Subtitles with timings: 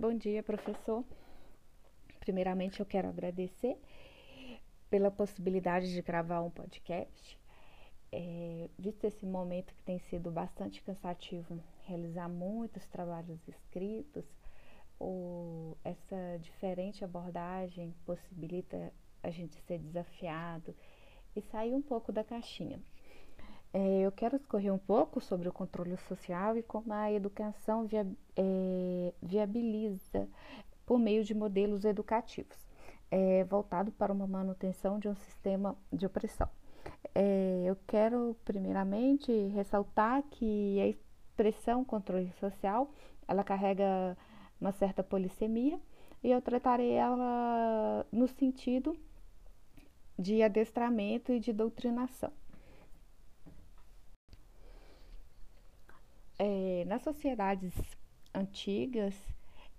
[0.00, 1.04] Bom dia, professor.
[2.20, 3.76] Primeiramente, eu quero agradecer
[4.88, 7.36] pela possibilidade de gravar um podcast.
[8.12, 14.24] É, visto esse momento que tem sido bastante cansativo, realizar muitos trabalhos escritos,
[15.82, 20.76] essa diferente abordagem possibilita a gente ser desafiado
[21.34, 22.80] e sair um pouco da caixinha.
[23.72, 28.06] É, eu quero escorrer um pouco sobre o controle social e como a educação via,
[28.36, 30.28] é, viabiliza
[30.86, 32.56] por meio de modelos educativos,
[33.10, 36.48] é, voltado para uma manutenção de um sistema de opressão.
[37.14, 42.90] É, eu quero, primeiramente, ressaltar que a expressão controle social,
[43.26, 44.16] ela carrega
[44.60, 45.78] uma certa polissemia
[46.22, 48.96] e eu tratarei ela no sentido
[50.18, 52.32] de adestramento e de doutrinação.
[56.38, 57.72] É, nas sociedades
[58.34, 59.14] antigas,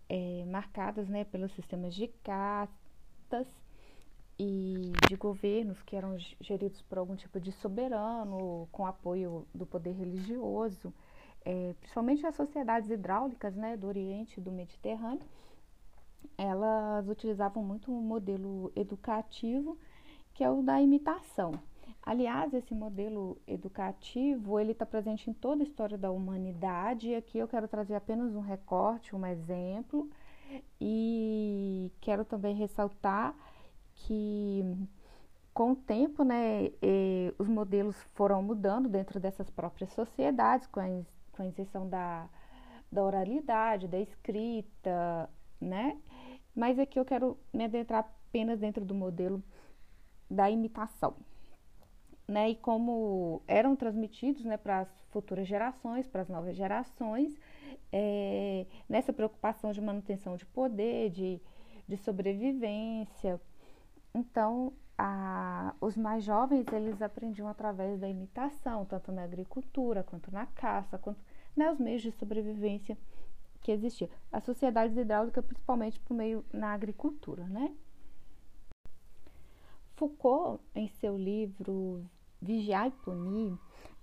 [0.07, 3.47] é, marcadas né, pelos sistemas de castas
[4.39, 9.91] e de governos que eram geridos por algum tipo de soberano, com apoio do poder
[9.91, 10.93] religioso,
[11.43, 15.27] é, principalmente as sociedades hidráulicas né, do Oriente e do Mediterrâneo,
[16.37, 19.77] elas utilizavam muito um modelo educativo
[20.33, 21.51] que é o da imitação.
[22.01, 27.09] Aliás, esse modelo educativo, ele está presente em toda a história da humanidade.
[27.09, 30.09] E aqui eu quero trazer apenas um recorte, um exemplo.
[30.79, 33.35] E quero também ressaltar
[33.93, 34.63] que
[35.53, 36.71] com o tempo, né,
[37.37, 40.85] os modelos foram mudando dentro dessas próprias sociedades, com a,
[41.33, 42.27] com a inserção da,
[42.91, 45.29] da oralidade, da escrita,
[45.59, 45.99] né?
[46.55, 49.43] Mas aqui eu quero me adentrar apenas dentro do modelo
[50.29, 51.15] da imitação
[52.29, 57.35] né, e como eram transmitidos né, para as futuras gerações, para as novas gerações,
[57.91, 61.41] é, nessa preocupação de manutenção de poder, de,
[61.87, 63.41] de sobrevivência.
[64.13, 70.45] Então, a, os mais jovens, eles aprendiam através da imitação, tanto na agricultura, quanto na
[70.45, 71.19] caça, quanto
[71.55, 72.95] né, os meios de sobrevivência
[73.59, 74.09] que existiam.
[74.31, 77.75] As sociedades hidráulicas, principalmente por meio na agricultura, né?
[79.95, 82.09] Foucault, em seu livro
[82.41, 83.57] Vigiar e punir,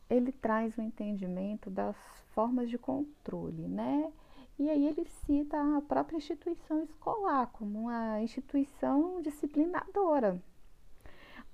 [0.09, 1.97] ele traz o entendimento das
[2.35, 4.13] formas de controle, né?
[4.59, 10.43] E aí ele cita a própria instituição escolar como uma instituição disciplinadora,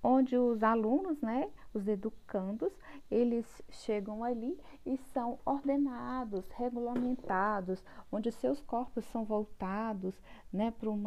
[0.03, 2.73] onde os alunos, né, os educandos,
[3.11, 4.57] eles chegam ali
[4.87, 10.15] e são ordenados, regulamentados, onde seus corpos são voltados,
[10.53, 11.03] né, para um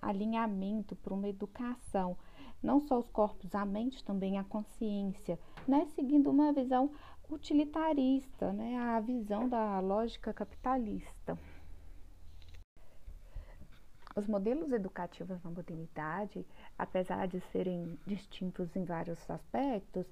[0.00, 2.16] alinhamento, para uma educação
[2.62, 5.86] não só os corpos, a mente, também a consciência, né?
[5.94, 6.90] seguindo uma visão
[7.30, 8.76] utilitarista, né?
[8.78, 11.38] a visão da lógica capitalista.
[14.14, 16.46] Os modelos educativos na modernidade,
[16.78, 20.06] apesar de serem distintos em vários aspectos,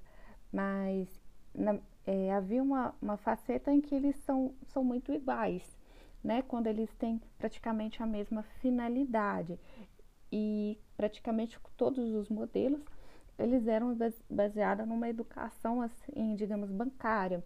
[0.53, 1.09] mas
[1.53, 5.63] na, é, havia uma, uma faceta em que eles são, são muito iguais,
[6.23, 6.43] né?
[6.43, 9.59] quando eles têm praticamente a mesma finalidade
[10.31, 12.81] e praticamente todos os modelos
[13.37, 13.95] eles eram
[14.29, 17.43] baseados numa educação assim, digamos, bancária,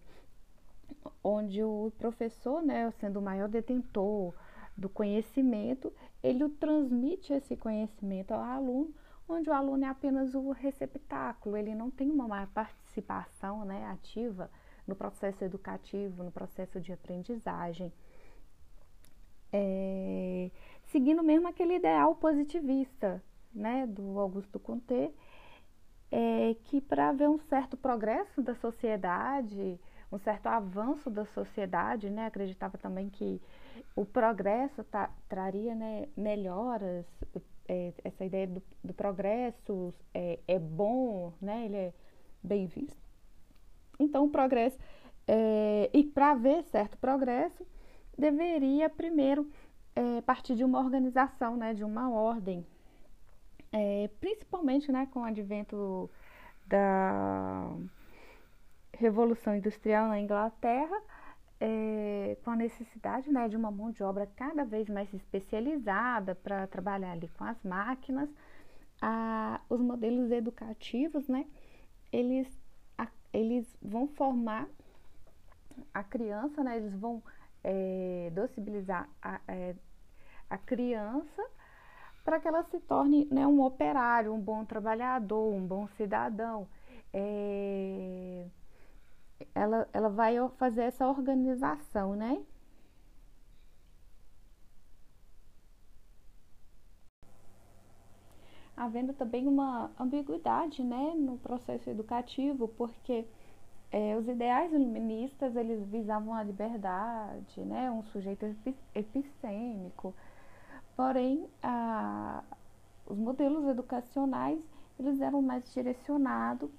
[1.22, 4.34] onde o professor, né, sendo o maior detentor
[4.76, 5.92] do conhecimento,
[6.22, 8.94] ele transmite esse conhecimento ao aluno,
[9.28, 14.50] onde o aluno é apenas o receptáculo, ele não tem uma participação, né, ativa
[14.86, 17.92] no processo educativo, no processo de aprendizagem.
[19.52, 20.50] É,
[20.90, 25.12] seguindo mesmo aquele ideal positivista, né, do Augusto Comte,
[26.10, 29.78] é que para haver um certo progresso da sociedade,
[30.10, 33.40] um certo avanço da sociedade, né, acreditava também que
[33.94, 37.06] o progresso tá, traria né, melhoras,
[37.68, 41.92] é, essa ideia do, do progresso é, é, bom, né, ele é
[42.42, 43.08] bem visto.
[43.98, 44.78] Então, o progresso,
[45.28, 47.64] é, e para haver certo progresso,
[48.18, 49.48] deveria primeiro
[49.94, 52.66] é, partir de uma organização, né, de uma ordem,
[53.72, 56.10] é, principalmente né, com o advento
[56.66, 57.70] da
[58.92, 60.96] Revolução Industrial na Inglaterra,
[61.60, 66.66] é, com a necessidade né, de uma mão de obra cada vez mais especializada para
[66.66, 68.30] trabalhar ali com as máquinas,
[69.00, 71.46] a, os modelos educativos, né,
[72.12, 72.48] eles,
[72.96, 74.68] a, eles vão formar
[75.92, 77.22] a criança, né, eles vão
[77.64, 79.74] é, docibilizar a, é,
[80.48, 81.42] a criança
[82.24, 86.68] para que ela se torne né, um operário, um bom trabalhador, um bom cidadão.
[87.12, 88.46] É,
[89.54, 92.44] ela, ela vai fazer essa organização, né?
[98.76, 103.26] Havendo também uma ambiguidade né, no processo educativo, porque
[103.92, 108.46] é, os ideais iluministas eles visavam a liberdade, né, um sujeito
[108.94, 110.14] epistêmico,
[110.96, 112.42] porém a,
[113.06, 114.60] os modelos educacionais
[114.98, 116.70] eles eram mais direcionados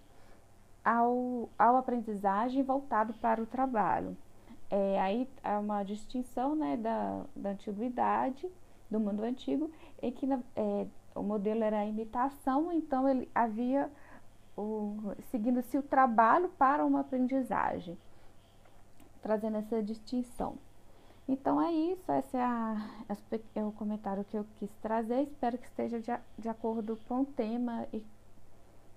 [0.86, 4.16] ao, ao aprendizagem voltado para o trabalho.
[4.70, 8.48] É, aí há uma distinção né, da, da antiguidade,
[8.90, 9.70] do mundo antigo,
[10.02, 10.26] em que
[10.56, 13.90] é, o modelo era a imitação, então ele havia
[15.30, 17.98] seguindo-se o trabalho para uma aprendizagem,
[19.22, 20.58] trazendo essa distinção.
[21.28, 22.90] Então é isso, esse é, a,
[23.56, 25.24] é o comentário que eu quis trazer.
[25.24, 28.04] Espero que esteja de, de acordo com o tema e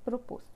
[0.04, 0.53] proposto.